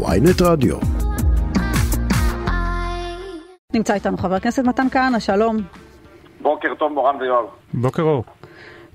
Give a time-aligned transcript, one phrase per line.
[0.00, 0.76] ויינט רדיו.
[3.74, 5.56] נמצא איתנו חבר הכנסת מתן כהנא, שלום.
[6.40, 7.44] בוקר טוב מורן ויואב.
[7.74, 8.24] בוקר אור.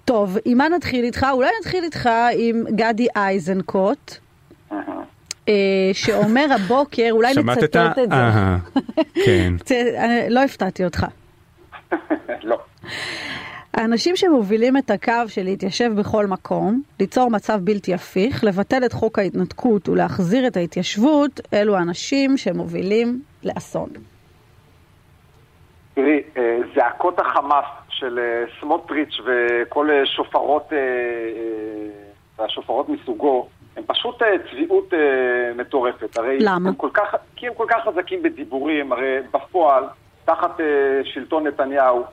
[0.05, 1.25] טוב, עם מה נתחיל איתך?
[1.31, 4.15] אולי נתחיל איתך עם גדי איזנקוט,
[5.49, 5.53] אה,
[5.93, 8.15] שאומר הבוקר, אולי נצטט את זה.
[9.25, 9.53] כן.
[10.03, 11.05] אני- לא הפתעתי אותך.
[12.43, 12.57] לא.
[13.77, 19.19] האנשים שמובילים את הקו של להתיישב בכל מקום, ליצור מצב בלתי הפיך, לבטל את חוק
[19.19, 23.89] ההתנתקות ולהחזיר את ההתיישבות, אלו האנשים שמובילים לאסון.
[25.93, 30.69] תראי, אה, זעקות החמאס של אה, סמוטריץ' וכל אה, שופרות,
[32.39, 34.93] והשופרות מסוגו, הם פשוט צביעות
[35.55, 36.17] מטורפת.
[36.17, 36.69] הרי למה?
[36.69, 39.83] הם כל כך, כי הם כל כך חזקים בדיבורים, הרי בפועל,
[40.25, 40.59] תחת
[41.03, 42.03] שלטון נתניהו,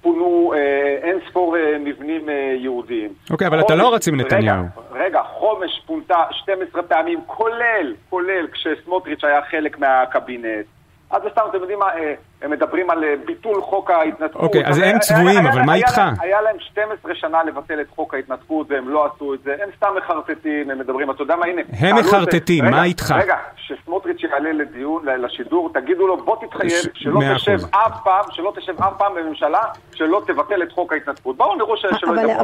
[0.00, 3.10] פונו אה, אין ספור אה, מבנים אה, יהודיים.
[3.30, 4.64] אוקיי, אבל אתה לא רץ עם נתניהו.
[4.92, 10.66] רגע, חומש פונתה 12 פעמים, כולל, כולל כשסמוטריץ' היה חלק מהקבינט.
[11.10, 14.42] אז סתם, אתם יודעים מה, אה, הם מדברים על אה, ביטול חוק ההתנתקות.
[14.42, 16.00] אוקיי, אז אבל הם צבועים, אבל מה איתך?
[16.20, 19.88] היה להם 12 שנה לבטל את חוק ההתנתקות והם לא עשו את זה, הם סתם
[19.98, 21.62] מחרטטים, הם מדברים, אתה יודע מה, הנה.
[21.80, 21.96] הם.
[21.96, 23.14] מחרטטים, מה איתך?
[23.16, 27.58] רגע, כשסמוטריץ' יעלה לדיון, לשידור, תגידו לו, בוא תתחייב ש- שלא תשב.
[27.70, 29.60] אף פעם, שלא תשב אף פעם בממשלה,
[29.94, 31.36] שלא תבטל את חוק ההתנתקות.
[31.36, 32.40] בואו נראו ש- שלא אבל- ידברו.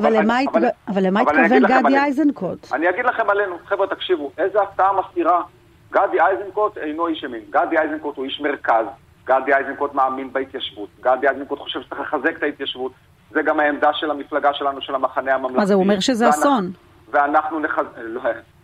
[0.88, 1.98] אבל למה התכוון גדי.
[2.06, 2.72] איזנקוט?
[2.72, 5.42] אני אגיד לכם עלינו, חבר'ה תקשיבו, איזה הפתעה מסעירה.
[5.90, 8.84] גדי איזנקוט אינו איש ימין, גדי איזנקוט הוא איש מרכז,
[9.24, 12.92] גדי איזנקוט מאמין בהתיישבות, גדי איזנקוט חושב שצריך לחזק את ההתיישבות,
[13.30, 15.66] זה גם העמדה של המפלגה שלנו, של המחנה הממלכתי.
[15.66, 16.70] זה, הוא אומר שזה ואנחנו- אסון.
[17.10, 17.84] ואנחנו נחז...
[18.02, 18.20] לא,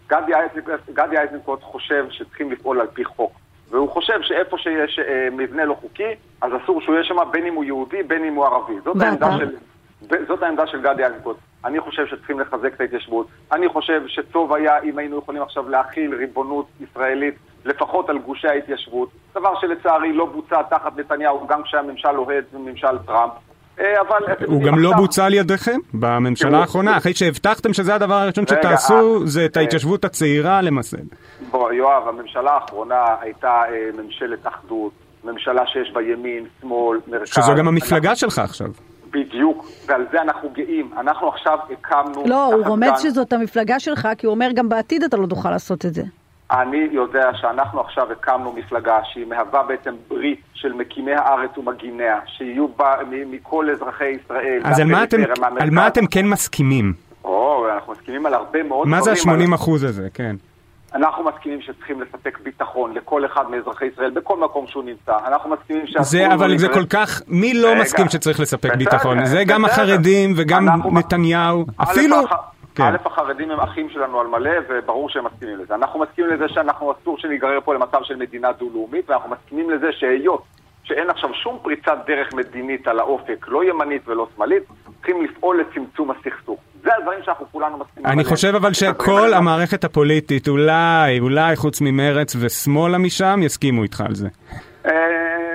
[0.08, 0.32] גדי
[0.94, 3.32] גדי איזנקוט חושב שצריכים לפעול על פי חוק.
[3.70, 6.08] והוא חושב שאיפה שיש אה, מבנה לא חוקי,
[6.42, 8.74] אז אסור שהוא יהיה שם בין אם הוא יהודי, בין אם הוא ערבי.
[8.84, 9.26] זאת ואתה?
[9.26, 9.56] העמדה של...
[10.28, 11.36] זאת העמדה של גדי איזנקוט.
[11.64, 13.26] אני חושב שצריכים לחזק את ההתיישבות.
[13.52, 19.08] אני חושב שטוב היה אם היינו יכולים עכשיו להכיל ריבונות ישראלית לפחות על גושי ההתיישבות.
[19.34, 23.32] דבר שלצערי לא בוצע תחת נתניהו, גם כשהממשל אוהד וממשל טראמפ.
[23.80, 24.46] אה, אבל...
[24.46, 29.26] הוא גם לא בוצע על ידיכם בממשלה האחרונה, אחרי שהבטחתם שזה הדבר הראשון שתעשו, אה,
[29.26, 29.62] זה את אה.
[29.62, 31.04] ההתיישבות הצעירה למסד.
[31.50, 33.62] בוא, יואב, הממשלה האחרונה הייתה
[33.94, 34.92] ממשלת אחדות,
[35.24, 37.28] ממשלה שיש בה ימין, שמאל, מרכז.
[37.28, 38.68] שזו גם המפלגה שלך עכשיו.
[39.10, 40.90] בדיוק, ועל זה אנחנו גאים.
[40.98, 42.24] אנחנו עכשיו הקמנו...
[42.26, 45.86] לא, הוא רומז שזאת המפלגה שלך, כי הוא אומר גם בעתיד אתה לא תוכל לעשות
[45.86, 46.02] את זה.
[46.50, 52.68] אני יודע שאנחנו עכשיו הקמנו מפלגה שהיא מהווה בעצם ברית של מקימי הארץ ומגיניה, שיהיו
[52.68, 52.94] בה
[53.30, 54.60] מכל אזרחי ישראל.
[54.64, 55.20] אז על מה אתם-
[55.60, 55.70] על.
[55.70, 56.92] מה אתם כן מסכימים?
[57.24, 60.36] או, אנחנו מסכימים על הרבה מאוד מה זה דברים, ה-80 אחוז הזה, כן.
[60.94, 65.12] אנחנו מסכימים שצריכים לספק ביטחון לכל אחד מאזרחי ישראל בכל מקום שהוא נמצא.
[65.26, 69.24] אנחנו מסכימים שאסור זה, אבל זה כל כך, מי לא מסכים שצריך לספק ביטחון?
[69.24, 69.64] זה גם.
[69.64, 72.16] החרדים וגם נתניהו, אפילו...
[72.74, 72.82] כן.
[72.84, 75.74] א', החרדים הם אחים שלנו על מלא, וברור שהם מסכימים לזה.
[75.74, 80.42] אנחנו מסכימים לזה שאנחנו אסור שניגרר פה למצב של מדינה דו-לאומית, ואנחנו מסכימים לזה שהיות
[80.84, 84.62] שאין עכשיו שום פריצת דרך מדינית על האופק, לא ימנית ולא שמאלית,
[84.96, 86.60] צריכים לפעול לצמצום הסכסוך.
[86.82, 88.28] זה הדברים שאנחנו כולנו מסכימים אני עליהם.
[88.28, 89.34] חושב אבל שכל.
[89.34, 94.28] המערכת הפוליטית, אולי, אולי חוץ ממרץ ושמאלה משם, יסכימו איתך על זה.
[94.86, 94.92] אה,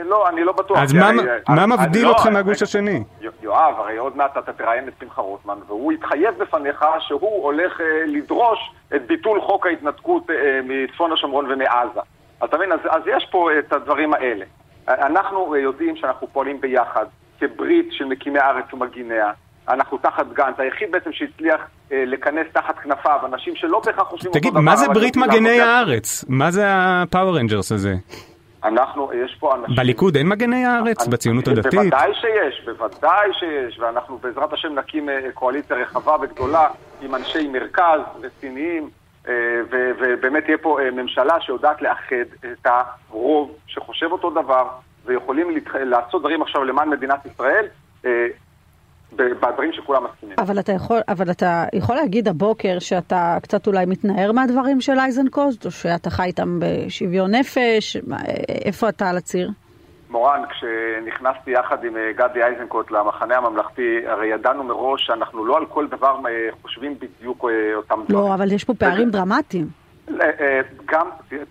[0.05, 0.77] לא, אני לא בטוח.
[0.77, 1.11] אז מה-
[1.49, 3.03] מה אני- מבדיל לא, אתכם רגע, מהגוש השני?
[3.45, 7.81] יו- יואב, הרי עוד מעט אתה תראיין את שמחה רוטמן, והוא התחייב בפניך שהוא הולך
[7.81, 8.59] אה, לדרוש
[8.95, 11.99] את ביטול חוק ההתנתקות אה, מצפון השומרון ומעזה.
[12.43, 12.71] אתה מבין?
[12.71, 14.45] אז, אז יש פה את הדברים האלה.
[14.87, 17.05] אנחנו אה, יודעים שאנחנו פועלים ביחד,
[17.39, 19.31] כברית של מקימי הארץ ומגיניה.
[19.69, 21.61] אנחנו תחת גנץ, היחיד בעצם שהצליח
[21.91, 24.61] אה, לכנס תחת כנפיו אנשים שלא בהכרח חושבים אותו תגיד, דבר.
[24.61, 26.25] מה זה ברית מגני לעבוד הארץ?
[26.29, 27.95] מה זה הפאוור רנג'רס הזה?
[28.65, 29.75] אנחנו, יש פה אנשים...
[29.75, 31.01] בליכוד אין מגני הארץ?
[31.01, 31.73] אני- בציונות הדתית?
[31.79, 36.67] בוודאי שיש, בוודאי שיש, ואנחנו בעזרת השם נקים אה, קואליציה רחבה וגדולה
[37.01, 38.89] עם אנשי מרכז רציניים,
[39.27, 39.33] אה,
[39.69, 42.67] ובאמת תהיה פה אה, ממשלה שיודעת לאחד את
[43.09, 44.67] הרוב שחושב אותו דבר,
[45.05, 47.65] ויכולים לעשות דברים עכשיו למען מדינת ישראל,
[49.13, 50.35] בדברים שכולם מסכימים.
[50.39, 55.65] אבל אתה יכול, אבל אתה יכול להגיד הבוקר שאתה קצת אולי מתנער מהדברים של איזנקוט,
[55.65, 57.97] או שאתה חי איתם בשוויון נפש,
[58.65, 59.51] איפה אתה על הציר?
[60.09, 65.65] מורן, כשנכנסתי יחד עם אה, גדי איזנקוט למחנה הממלכתי, הרי ידענו מראש שאנחנו לא על
[65.65, 68.25] כל דבר אה, חושבים בדיוק אה, אותם דברים.
[68.25, 69.67] לא, אבל יש פה פערים דרמטיים.
[70.85, 71.07] גם,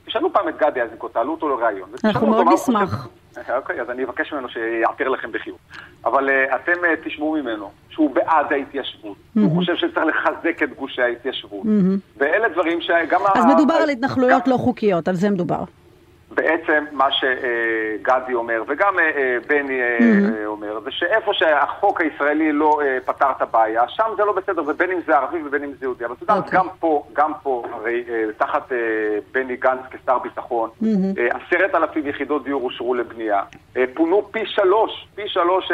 [0.06, 1.88] תשאלו פעם את גדי איזנקוט, תעלו אותו לראיון.
[2.04, 2.94] אנחנו מאוד נשמח.
[2.94, 3.23] חושב.
[3.56, 5.58] אוקיי, אז אני אבקש ממנו שיעתר לכם בחיוב.
[6.04, 11.02] אבל אה, אתם אה, תשמעו ממנו שהוא בעד ההתיישבות, הוא חושב שצריך לחזק את גושי
[11.02, 11.62] ההתיישבות.
[12.16, 13.20] ואלה דברים שגם...
[13.34, 15.64] אז ה- מדובר על התנחלויות גם- לא חוקיות, על זה מדובר.
[16.34, 18.94] בעצם מה שגדי אומר, וגם
[19.48, 19.80] בני
[20.46, 24.98] אומר, זה שאיפה שהחוק הישראלי לא פתר את הבעיה, שם זה לא בסדר, ובין אם
[25.06, 26.04] זה ערבי ובין אם זה יהודי.
[26.04, 26.58] אבל אתה יודע, אוקיי.
[26.58, 28.04] גם פה, גם פה, הרי
[28.36, 28.72] תחת
[29.32, 30.70] בני גנץ כשר ביטחון,
[31.16, 33.42] עשרת אלפים יחידות דיור אושרו לבנייה.
[33.94, 35.72] פונו פי שלוש, פי שלוש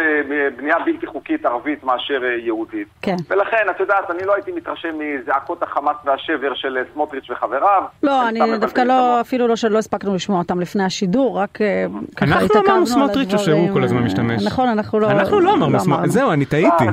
[0.57, 2.89] בנייה בלתי חוקית ערבית מאשר יהודית.
[3.03, 3.17] כן.
[3.29, 7.83] ולכן, את יודעת, אני לא הייתי מתרשם מזעקות החמאס והשבר של סמוטריץ' וחבריו.
[8.03, 11.87] לא, אני דווקא לא, אפילו לא שלא הספקנו לשמוע אותם לפני השידור, רק אה,
[12.17, 12.67] ככה התעכבנו על הדברים.
[12.67, 14.47] אנחנו אמרנו סמוטריץ' או שהוא כל הזמן משתמש?
[14.47, 15.11] נכון, אנחנו לא...
[15.11, 16.85] אנחנו לא אמרנו סמוטריץ', זהו, אני טעיתי.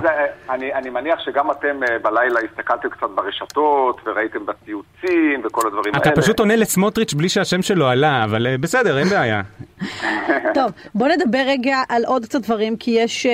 [0.50, 6.14] אה, אני מניח שגם אתם אה, בלילה הסתכלתם קצת ברשתות, וראיתם בציוצים וכל הדברים האלה.
[6.14, 9.42] אתה פשוט עונה לסמוטריץ' בלי שהשם שלו עלה, אבל בסדר, אין בעיה.
[10.58, 13.26] טוב, בוא נדבר רגע על עוד קצת דברים, כי יש,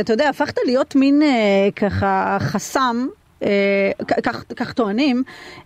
[0.00, 1.22] אתה יודע, הפכת להיות מין
[1.76, 3.06] ככה חסם.
[3.44, 3.90] אה,
[4.56, 5.22] כך טוענים,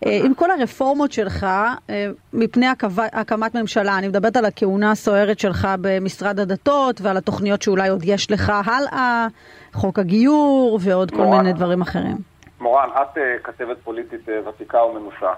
[0.07, 1.47] אה, עם כל הרפורמות שלך
[1.91, 2.67] אה, מפני
[3.13, 8.31] הקמת ממשלה, אני מדברת על הכהונה הסוערת שלך במשרד הדתות ועל התוכניות שאולי עוד יש
[8.31, 9.27] לך הלאה,
[9.73, 12.17] חוק הגיור ועוד כל מיני דברים אחרים.
[12.61, 15.33] מורן, את כתבת פוליטית ותיקה ומנוסה,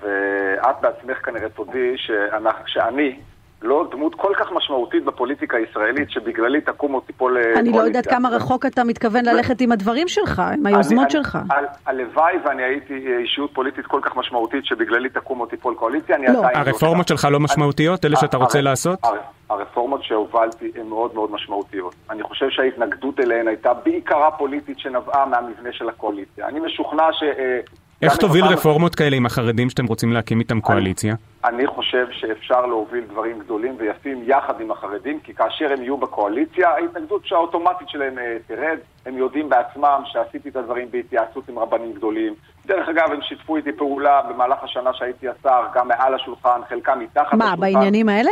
[0.00, 3.18] ואת בעצמך כנראה תודי שאני
[3.62, 7.60] לא דמות כל כך משמעותית בפוליטיקה הישראלית שבגללי תקום או תיפול קואליציה.
[7.60, 11.38] אני לא יודעת כמה רחוק אתה מתכוון ללכת עם הדברים שלך, עם היוזמות שלך.
[11.86, 16.38] הלוואי ואני הייתי אישיות פוליטית כל כך משמעותית שבגללי תקום או תיפול קואליציה, אני לא.
[16.38, 16.54] עדיין...
[16.54, 18.04] לא הרפורמות שלך לא משמעותיות?
[18.04, 18.98] אלה שאתה רוצה לעשות?
[19.50, 21.94] הרפורמות שהובלתי הן מאוד מאוד משמעותיות.
[22.10, 26.48] אני חושב שההתנגדות אליהן הייתה בעיקרה פוליטית שנבעה מהמבנה של הקואליציה.
[26.48, 27.22] אני משוכנע ש...
[28.02, 31.14] איך תוביל רפורמות כאלה עם החרדים שאתם רוצים להקים איתם קואליציה?
[31.44, 36.68] אני חושב שאפשר להוביל דברים גדולים ויפים יחד עם החרדים, כי כאשר הם יהיו בקואליציה,
[36.68, 38.78] ההתנגדות האוטומטית שלהם אה, תרד.
[39.06, 42.34] הם יודעים בעצמם שעשיתי את הדברים בהתייעצות עם רבנים גדולים.
[42.66, 47.34] דרך אגב, הם שיתפו איתי פעולה במהלך השנה שהייתי השר, גם מעל השולחן, חלקם מתחת
[47.34, 47.60] מה, השולחן.
[47.60, 48.30] מה, בעניינים האלה?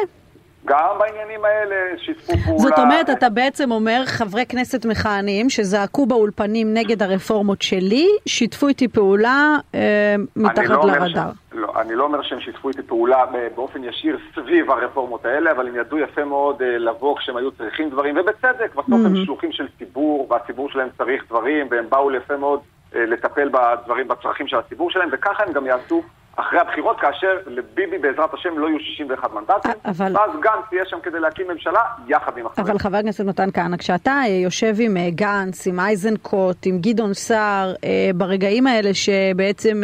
[0.65, 2.59] גם בעניינים האלה שיתפו פעולה.
[2.59, 8.89] זאת אומרת, אתה בעצם אומר, חברי כנסת מכהנים שזעקו באולפנים נגד הרפורמות שלי, שיתפו איתי
[8.89, 11.31] פעולה אה, מתחת לא לרדאר.
[11.33, 11.53] ש...
[11.53, 13.25] לא, אני לא אומר שהם שיתפו איתי פעולה
[13.55, 17.91] באופן ישיר סביב הרפורמות האלה, אבל הם ידעו יפה מאוד אה, לבוא כשהם היו צריכים
[17.91, 19.07] דברים, ובצדק, בסוף mm-hmm.
[19.07, 22.61] הם שלוחים של ציבור, והציבור שלהם צריך דברים, והם באו יפה מאוד
[22.95, 26.03] אה, לטפל בדברים, בצרכים של הציבור שלהם, וככה הם גם יעשו
[26.41, 30.17] אחרי הבחירות, כאשר לביבי בעזרת השם לא יהיו 61 מנדטים, אבל...
[30.17, 32.69] ואז גנץ יהיה שם כדי להקים ממשלה יחד עם החברים.
[32.69, 37.15] אבל חבר הכנסת מתן כהנא, כשאתה אה, יושב עם אה, גנץ, עם אייזנקוט, עם גדעון
[37.15, 39.83] סער, אה, ברגעים האלה שבעצם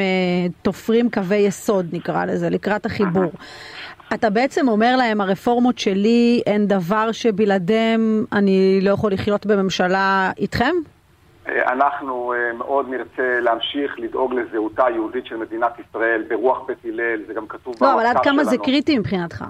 [0.62, 3.32] תופרים קווי יסוד, נקרא לזה, לקראת החיבור,
[4.14, 10.74] אתה בעצם אומר להם, הרפורמות שלי הן דבר שבלעדיהם אני לא יכול לחיות בממשלה איתכם?
[11.48, 17.34] אנחנו אה, מאוד נרצה להמשיך לדאוג לזהותה היהודית של מדינת ישראל ברוח בית הלל, זה
[17.34, 17.98] גם כתוב במצב שלנו.
[17.98, 19.44] לא, אבל עד כמה זה קריטי מבחינתך?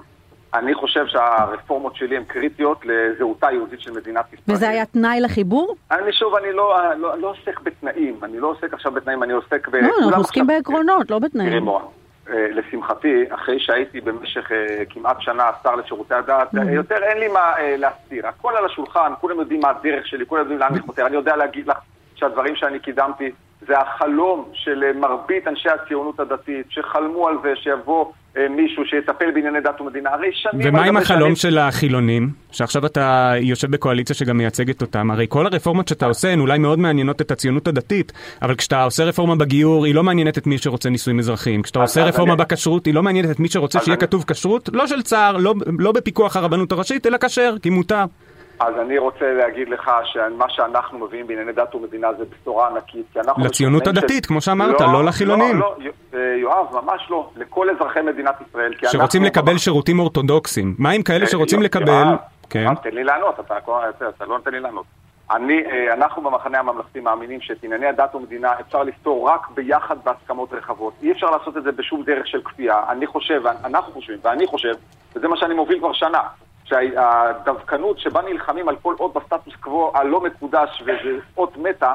[0.53, 4.55] אני חושב שהרפורמות שלי הן קריטיות לזהותה היהודית של מדינת ישראל.
[4.55, 5.75] וזה היה תנאי לחיבור?
[5.91, 9.67] אני שוב, אני לא, לא, לא עוסק בתנאים, אני לא עוסק עכשיו בתנאים, אני עוסק
[9.67, 9.75] ב...
[9.75, 11.49] לא, אנחנו עוסקים בעקרונות, לא בתנאים.
[11.49, 11.87] תראי מורה, אה,
[12.29, 18.27] לשמחתי, אחרי שהייתי במשך אה, כמעט שנה שר לשירותי הדת, יותר אין לי מה להסתיר.
[18.27, 21.07] הכל על השולחן, כולם יודעים מה הדרך שלי, כולם יודעים לאן אני חותר.
[21.07, 21.77] אני יודע להגיד לך
[22.15, 23.31] שהדברים שאני קידמתי
[23.61, 28.11] זה החלום של אה, מרבית אנשי הציונות הדתית, שחלמו על זה שיבוא אה,
[28.49, 30.09] מישהו שיטפל בענייני דת ומדינה.
[30.09, 30.67] הרי שנים...
[30.67, 31.35] ומה עם החלום שנים...
[31.35, 32.29] של החילונים?
[32.51, 35.11] שעכשיו אתה יושב בקואליציה שגם מייצגת אותם.
[35.11, 39.03] הרי כל הרפורמות שאתה עושה הן אולי מאוד מעניינות את הציונות הדתית, אבל כשאתה עושה
[39.03, 41.61] רפורמה בגיור, היא לא מעניינת את מי שרוצה נישואים אזרחיים.
[41.61, 42.41] כשאתה עושה רפורמה אני...
[42.41, 44.01] בכשרות, היא לא מעניינת את מי שרוצה שיהיה אני...
[44.01, 48.05] כתוב כשרות, לא של צער, לא, לא בפיקוח הרבנות הראשית, אלא כשר, כי מותר.
[48.59, 53.15] אז אני רוצה להגיד לך שמה שאנחנו מביאים בענייני דת ומדינה זה בשורה ענקית.
[53.37, 54.27] לציונות הדתית, ש...
[54.27, 55.59] כמו שאמרת, לא, לא לחילונים.
[55.59, 57.29] לא, לא, אה, יואב, ממש לא.
[57.35, 58.73] לכל אזרחי מדינת ישראל.
[58.77, 59.41] שרוצים אנחנו...
[59.41, 60.75] לקבל שירותים אורתודוקסיים.
[60.79, 61.87] מה עם כאלה אה, שרוצים לקבל...
[61.87, 62.17] יואב,
[62.49, 62.75] כן.
[62.75, 64.85] תן לי לענות, אתה, אתה, אתה לא נותן לי לענות.
[65.31, 70.53] אני, אה, אנחנו במחנה הממלכתי מאמינים שאת ענייני הדת ומדינה אפשר לפתור רק ביחד בהסכמות
[70.53, 70.93] רחבות.
[71.01, 72.81] אי אפשר לעשות את זה בשום דרך של כפייה.
[72.89, 74.73] אני חושב, אנחנו חושבים, ואני חושב,
[75.15, 76.21] וזה מה שאני מוביל כבר שנה,
[76.69, 81.93] שהדווקנות שבה נלחמים על כל אות בסטטוס קוו הלא מקודש וזה אות מתה,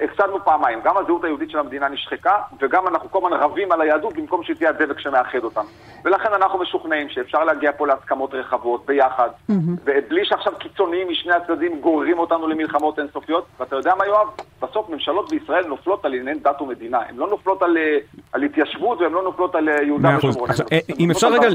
[0.00, 4.16] הפסדנו פעמיים, גם הזהות היהודית של המדינה נשחקה, וגם אנחנו כל הזמן רבים על היהדות
[4.16, 5.64] במקום שהיא תהיה הדבק שמאחד אותם.
[6.04, 9.54] ולכן אנחנו משוכנעים שאפשר להגיע פה להסכמות רחבות, ביחד, mm-hmm.
[9.84, 13.46] ובלי שעכשיו קיצוניים משני הצדדים גוררים אותנו למלחמות אינסופיות.
[13.60, 14.28] ואתה יודע מה, יואב?
[14.62, 16.98] בסוף ממשלות בישראל נופלות על ענייני דת ומדינה.
[17.08, 17.98] הן לא נופלות על, אה,
[18.32, 20.48] על התיישבות והן לא נופלות על אה, יהודה ושומרון.
[20.72, 21.48] אה, אם אפשר רגע,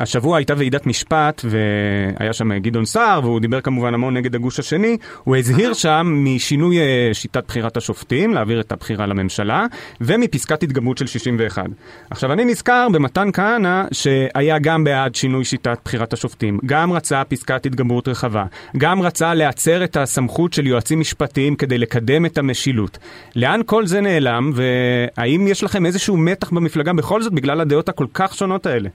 [0.00, 4.96] השבוע הייתה ועידת משפט, והיה שם גדעון סער, והוא דיבר כמובן המון נגד הגוש השני,
[5.24, 6.76] הוא הזהיר שם משינוי
[7.12, 7.48] שיטת.
[7.48, 9.66] בחירת השופטים, להעביר את הבחירה לממשלה,
[10.00, 11.64] ומפסקת התגברות של 61.
[12.10, 17.66] עכשיו, אני נזכר במתן כהנא, שהיה גם בעד שינוי שיטת בחירת השופטים, גם רצה פסקת
[17.66, 18.44] התגברות רחבה,
[18.76, 22.98] גם רצה להצר את הסמכות של יועצים משפטיים כדי לקדם את המשילות.
[23.36, 28.06] לאן כל זה נעלם, והאם יש לכם איזשהו מתח במפלגה בכל זאת בגלל הדעות הכל
[28.14, 28.88] כך שונות האלה?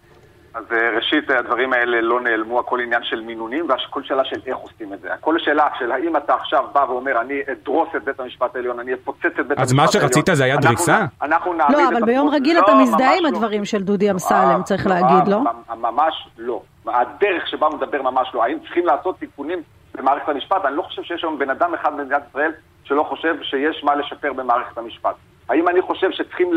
[0.53, 4.57] אז אה, ראשית, הדברים האלה לא נעלמו, הכל עניין של מינונים, והכל שאלה של איך
[4.57, 5.13] עושים את זה.
[5.13, 8.93] הכל שאלה של האם אתה עכשיו בא ואומר, אני אדרוס את בית המשפט העליון, אני
[8.93, 9.61] אפוצץ את בית המשפט העליון.
[9.61, 11.05] אז מה שרצית זה היה דריסה?
[11.21, 15.27] אנחנו נעמיד לא, אבל ביום רגיל אתה מזדהה עם הדברים של דודי אמסלם, צריך להגיד,
[15.27, 15.41] לא?
[15.77, 16.61] ממש לא.
[16.87, 18.43] הדרך שבה הוא מדבר ממש לא.
[18.43, 19.59] האם צריכים לעשות תיקונים
[19.95, 20.65] במערכת המשפט?
[20.65, 22.51] אני לא חושב שיש היום בן אדם אחד במדינת ישראל
[22.83, 25.15] שלא חושב שיש מה לשפר במערכת המשפט.
[25.49, 26.51] האם אני חושב שצריכים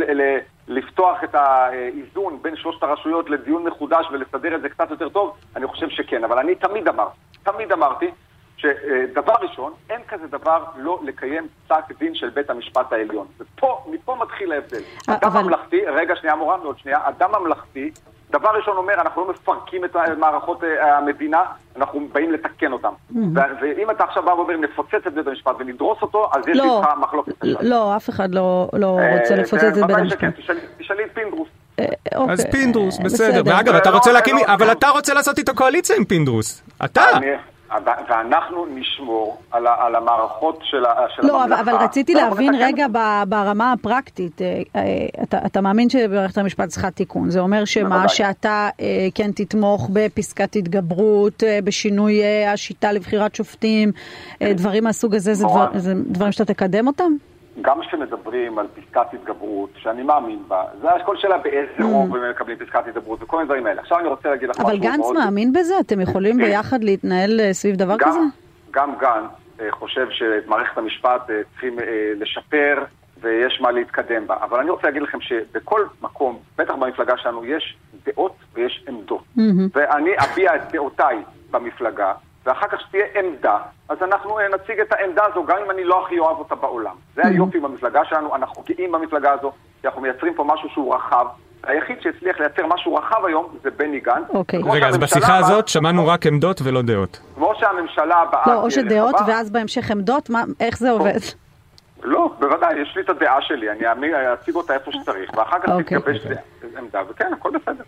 [0.69, 5.37] לפתוח את האיזון בין שלושת הרשויות לדיון מחודש ולסדר את זה קצת יותר טוב?
[5.57, 8.11] אני חושב שכן, אבל אני תמיד אמרתי, תמיד אמרתי
[8.57, 13.27] שדבר ראשון, אין כזה דבר לא לקיים פסק דין של בית המשפט העליון.
[13.39, 14.81] ופה, מפה מתחיל ההבדל.
[15.09, 15.43] אדם אבל...
[15.43, 17.91] ממלכתי, רגע שנייה מורן, עוד שנייה, אדם ממלכתי
[18.31, 21.43] דבר ראשון אומר, אנחנו לא מפרקים את מערכות אה, המדינה,
[21.77, 22.89] אנחנו באים לתקן אותם.
[22.89, 23.39] Mm-hmm.
[23.61, 26.89] ואם אתה עכשיו בא ואומר, נפוצץ את בית המשפט ונדרוס אותו, אז יש לא, איתך
[27.01, 27.33] מחלוקת.
[27.43, 30.35] לא, אף אחד לא, לא אה, רוצה לפוצץ את בית המשפט.
[30.79, 31.49] תשאלי את פינדרוס.
[31.81, 31.85] אה,
[32.29, 33.43] אז פינדרוס, בסדר.
[33.47, 36.63] ואגב, אתה רוצה להקים, אבל אתה רוצה לעשות איתו קואליציה עם פינדרוס.
[36.85, 37.03] אתה.
[38.09, 40.83] ואנחנו נשמור על, על המערכות של,
[41.17, 41.63] של לא, הממלכה.
[41.63, 42.87] לא, אבל רציתי להבין רגע
[43.29, 44.83] ברמה הפרקטית, אה, אה,
[45.23, 50.57] אתה, אתה מאמין שמערכת המשפט צריכה תיקון, זה אומר שמה, שאתה אה, כן תתמוך בפסקת
[50.57, 53.93] התגברות, בשינוי השיטה לבחירת שופטים,
[54.43, 57.13] דברים מהסוג הזה, זה, דבר, זה דברים שאתה תקדם אותם?
[57.61, 61.83] גם כשמדברים על פסקת התגברות, שאני מאמין בה, זה כל שאלה באיזה mm.
[61.83, 63.81] רוב הם מקבלים פסקת התגברות וכל מיני דברים האלה.
[63.81, 64.77] עכשיו אני רוצה להגיד לך משהו מאוד...
[64.77, 65.75] אבל גנץ מאמין בזה?
[65.81, 68.19] אתם יכולים ביחד להתנהל אה, סביב דבר כזה?
[68.71, 71.77] גם גנץ אה, חושב שאת מערכת המשפט אה, צריכים
[72.17, 72.85] לשפר
[73.21, 74.37] ויש מה להתקדם בה.
[74.43, 79.23] אבל אני רוצה להגיד לכם שבכל מקום, בטח במפלגה שלנו, יש דעות ויש עמדות.
[79.39, 79.41] Mm-hmm.
[79.75, 81.17] ואני אביע את דעותיי
[81.51, 82.13] במפלגה,
[82.47, 86.05] ואחר כך שתהיה עמדה, אז אנחנו אה, נציג את העמדה הזו, גם אם אני לא
[86.05, 86.95] הכי אוהב אותה בעולם.
[87.15, 87.27] זה mm-hmm.
[87.27, 91.27] היופי במפלגה שלנו, אנחנו גאים במפלגה הזו, כי אנחנו מייצרים פה משהו שהוא רחב.
[91.67, 94.25] היחיד שהצליח לייצר משהו רחב היום זה בני גנץ.
[94.35, 94.61] אוקיי.
[94.71, 97.21] רגע, אז בשיחה הזאת שמענו רק עמדות ולא דעות.
[97.35, 98.43] כמו שהממשלה הבאה...
[98.47, 101.21] לא, או שדעות ואז בהמשך עמדות, איך זה עובד?
[102.07, 105.99] לא, בוודאי, יש לי את הדעה שלי, אני אציג אותה איפה שצריך, ואחר כך אוקיי.
[105.99, 106.27] תתגבש
[106.79, 107.85] עמדה, וכן, הכל בסדר.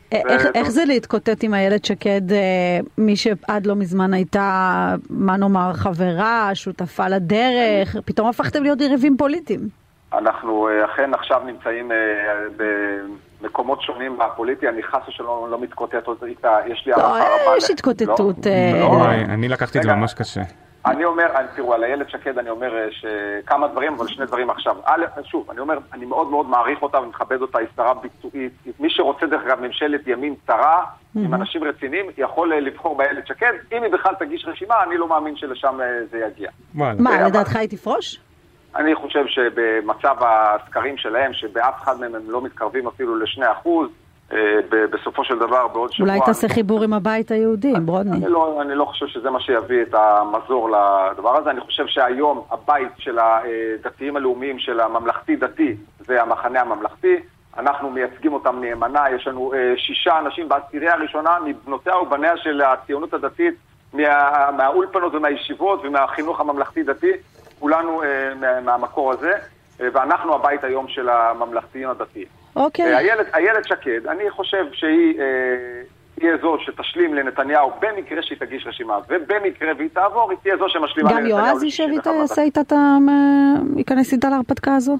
[0.54, 6.50] איך זה להתקוטט עם איילת שקד, אה, מי שעד לא מזמן הייתה, מה נאמר, חברה,
[6.54, 9.60] שותפה לדרך, פתאום הפכתם להיות יריבים פוליטיים.
[10.12, 11.96] אנחנו אה, אכן עכשיו נמצאים אה,
[13.40, 17.56] במקומות שונים בפוליטי, אני חס ושלום לא מתקוטט איתה, יש לי הערכה רבה.
[17.56, 18.46] יש התקוטטות.
[18.80, 20.67] לא, אני לקחתי את זה ממש קשה.
[20.86, 24.76] אני אומר, תראו, על איילת שקד אני אומר אה, שכמה דברים, אבל שני דברים עכשיו.
[24.84, 28.52] א', שוב, אני אומר, אני מאוד מאוד מעריך אותה ומכבד אותה, היא שרה ביצועית.
[28.80, 30.84] מי שרוצה, דרך אגב, ממשלת ימין צרה,
[31.16, 33.52] עם אנשים רציניים, יכול אה, לבחור באיילת שקד.
[33.72, 36.50] אם היא בכלל תגיש רשימה, אני לא מאמין שלשם אה, זה יגיע.
[36.74, 38.20] מה, לדעתך היא תפרוש?
[38.76, 43.88] אני חושב שבמצב הסקרים שלהם, שבאף אחד מהם הם לא מתקרבים אפילו לשני אחוז,
[44.70, 46.08] בסופו של דבר בעוד שבוע...
[46.08, 48.16] אולי תעשה חיבור עם הבית היהודי, עם ברודני.
[48.16, 51.50] אני לא, אני לא חושב שזה מה שיביא את המזור לדבר הזה.
[51.50, 57.16] אני חושב שהיום הבית של הדתיים הלאומיים, של הממלכתי-דתי, זה המחנה הממלכתי.
[57.58, 63.14] אנחנו מייצגים אותם נאמנה, יש לנו אה, שישה אנשים בעשירייה הראשונה מבנותיה ובניה של הציונות
[63.14, 63.54] הדתית,
[63.92, 67.12] מה, מהאולפנות ומהישיבות ומהחינוך הממלכתי-דתי,
[67.58, 69.32] כולנו אה, מה, מהמקור הזה,
[69.80, 72.37] אה, ואנחנו הבית היום של הממלכתיים הדתיים.
[72.64, 72.96] אוקיי.
[73.34, 75.24] איילת שקד, אני חושב שהיא אה,
[76.18, 81.12] תהיה זו שתשלים לנתניהו במקרה שהיא תגיש רשימה, ובמקרה והיא תעבור, היא תהיה זו שמשלימה
[81.12, 81.38] לנתניהו.
[81.38, 82.96] גם יועז יישב איתה, יעשה איתה את ה...
[83.76, 84.98] ייכנס איתה להרפתקה הזו?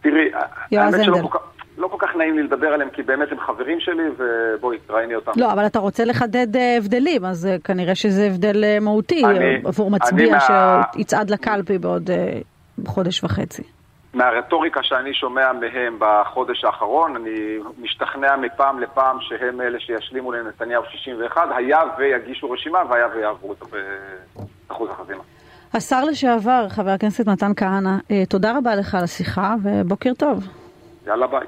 [0.00, 0.30] תראי,
[0.72, 1.50] האמת שלא כל כך...
[1.78, 5.32] לא כל כך נעים לי לדבר עליהם, כי באמת הם חברים שלי, ובואי, תראייני אותם.
[5.36, 9.22] לא, אבל אתה רוצה לחדד אה, הבדלים, אז אה, כנראה שזה הבדל אה, מהותי
[9.64, 10.82] עבור מצביע מה...
[10.94, 12.10] שיצעד לקלפי בעוד
[12.86, 13.62] חודש וחצי.
[14.14, 21.42] מהרטוריקה שאני שומע מהם בחודש האחרון, אני משתכנע מפעם לפעם שהם אלה שישלימו לנתניהו 61,
[21.56, 23.66] היה ויגישו רשימה והיה ויעברו אותו
[24.68, 25.22] באחוז החזימה.
[25.74, 30.44] השר לשעבר, חבר הכנסת מתן כהנא, אה, תודה רבה לך על השיחה ובוקר טוב.
[31.06, 31.46] יאללה ביי.